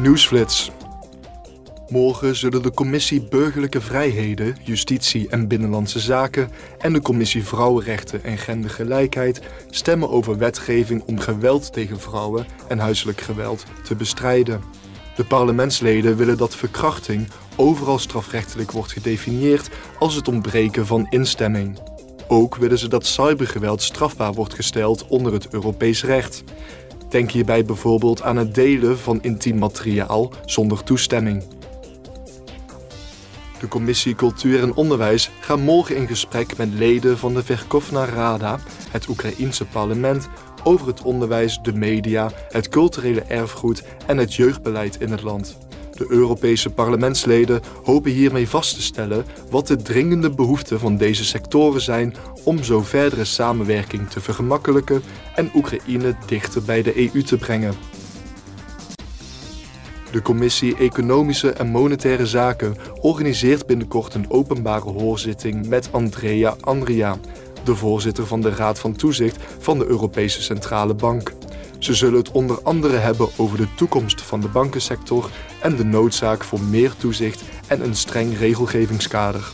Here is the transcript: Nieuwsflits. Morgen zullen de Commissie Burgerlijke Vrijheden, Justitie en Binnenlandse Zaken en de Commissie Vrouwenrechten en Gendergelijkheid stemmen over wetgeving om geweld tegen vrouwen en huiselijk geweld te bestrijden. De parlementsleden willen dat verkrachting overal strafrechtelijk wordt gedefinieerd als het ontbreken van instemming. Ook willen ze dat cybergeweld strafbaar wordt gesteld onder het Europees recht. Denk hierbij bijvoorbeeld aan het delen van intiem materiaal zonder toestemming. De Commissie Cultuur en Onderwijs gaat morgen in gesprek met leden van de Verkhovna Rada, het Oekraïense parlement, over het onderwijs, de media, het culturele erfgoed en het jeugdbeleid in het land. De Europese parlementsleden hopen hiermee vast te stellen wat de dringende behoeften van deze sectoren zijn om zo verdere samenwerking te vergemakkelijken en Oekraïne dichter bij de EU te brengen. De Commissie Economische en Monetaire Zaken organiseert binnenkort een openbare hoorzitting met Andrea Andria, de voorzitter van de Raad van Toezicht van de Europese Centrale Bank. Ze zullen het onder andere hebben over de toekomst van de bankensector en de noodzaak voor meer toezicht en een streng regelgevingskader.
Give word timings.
Nieuwsflits. 0.00 0.70
Morgen 1.88 2.36
zullen 2.36 2.62
de 2.62 2.70
Commissie 2.70 3.22
Burgerlijke 3.22 3.80
Vrijheden, 3.80 4.56
Justitie 4.62 5.28
en 5.28 5.48
Binnenlandse 5.48 6.00
Zaken 6.00 6.50
en 6.78 6.92
de 6.92 7.02
Commissie 7.02 7.44
Vrouwenrechten 7.44 8.24
en 8.24 8.38
Gendergelijkheid 8.38 9.40
stemmen 9.70 10.10
over 10.10 10.38
wetgeving 10.38 11.02
om 11.06 11.18
geweld 11.18 11.72
tegen 11.72 12.00
vrouwen 12.00 12.46
en 12.68 12.78
huiselijk 12.78 13.20
geweld 13.20 13.64
te 13.84 13.94
bestrijden. 13.94 14.60
De 15.16 15.24
parlementsleden 15.24 16.16
willen 16.16 16.36
dat 16.36 16.56
verkrachting 16.56 17.28
overal 17.56 17.98
strafrechtelijk 17.98 18.70
wordt 18.70 18.92
gedefinieerd 18.92 19.70
als 19.98 20.14
het 20.14 20.28
ontbreken 20.28 20.86
van 20.86 21.06
instemming. 21.10 21.78
Ook 22.28 22.56
willen 22.56 22.78
ze 22.78 22.88
dat 22.88 23.06
cybergeweld 23.06 23.82
strafbaar 23.82 24.32
wordt 24.32 24.54
gesteld 24.54 25.06
onder 25.06 25.32
het 25.32 25.48
Europees 25.48 26.04
recht. 26.04 26.44
Denk 27.12 27.30
hierbij 27.30 27.64
bijvoorbeeld 27.64 28.22
aan 28.22 28.36
het 28.36 28.54
delen 28.54 28.98
van 28.98 29.22
intiem 29.22 29.58
materiaal 29.58 30.32
zonder 30.44 30.82
toestemming. 30.82 31.44
De 33.60 33.68
Commissie 33.68 34.14
Cultuur 34.14 34.62
en 34.62 34.74
Onderwijs 34.74 35.30
gaat 35.40 35.58
morgen 35.58 35.96
in 35.96 36.06
gesprek 36.06 36.56
met 36.56 36.68
leden 36.72 37.18
van 37.18 37.34
de 37.34 37.42
Verkhovna 37.42 38.04
Rada, 38.04 38.58
het 38.90 39.08
Oekraïense 39.08 39.64
parlement, 39.64 40.28
over 40.64 40.86
het 40.86 41.02
onderwijs, 41.02 41.58
de 41.62 41.72
media, 41.72 42.30
het 42.48 42.68
culturele 42.68 43.22
erfgoed 43.22 43.82
en 44.06 44.16
het 44.16 44.34
jeugdbeleid 44.34 45.00
in 45.00 45.10
het 45.10 45.22
land. 45.22 45.58
De 46.02 46.10
Europese 46.10 46.70
parlementsleden 46.70 47.60
hopen 47.84 48.10
hiermee 48.10 48.48
vast 48.48 48.74
te 48.74 48.82
stellen 48.82 49.24
wat 49.50 49.66
de 49.66 49.76
dringende 49.76 50.30
behoeften 50.30 50.80
van 50.80 50.96
deze 50.96 51.24
sectoren 51.24 51.80
zijn 51.80 52.14
om 52.44 52.62
zo 52.62 52.80
verdere 52.80 53.24
samenwerking 53.24 54.10
te 54.10 54.20
vergemakkelijken 54.20 55.02
en 55.34 55.50
Oekraïne 55.54 56.14
dichter 56.26 56.62
bij 56.62 56.82
de 56.82 56.96
EU 56.96 57.22
te 57.22 57.36
brengen. 57.36 57.74
De 60.10 60.22
Commissie 60.22 60.76
Economische 60.76 61.50
en 61.50 61.66
Monetaire 61.66 62.26
Zaken 62.26 62.76
organiseert 63.00 63.66
binnenkort 63.66 64.14
een 64.14 64.30
openbare 64.30 64.90
hoorzitting 64.90 65.66
met 65.66 65.88
Andrea 65.92 66.56
Andria, 66.60 67.18
de 67.64 67.74
voorzitter 67.74 68.26
van 68.26 68.40
de 68.40 68.50
Raad 68.50 68.78
van 68.78 68.96
Toezicht 68.96 69.36
van 69.58 69.78
de 69.78 69.86
Europese 69.86 70.42
Centrale 70.42 70.94
Bank. 70.94 71.32
Ze 71.82 71.94
zullen 71.94 72.18
het 72.18 72.30
onder 72.30 72.62
andere 72.62 72.96
hebben 72.96 73.28
over 73.36 73.56
de 73.56 73.74
toekomst 73.74 74.22
van 74.22 74.40
de 74.40 74.48
bankensector 74.48 75.30
en 75.60 75.76
de 75.76 75.84
noodzaak 75.84 76.44
voor 76.44 76.60
meer 76.60 76.96
toezicht 76.96 77.42
en 77.66 77.84
een 77.84 77.96
streng 77.96 78.38
regelgevingskader. 78.38 79.52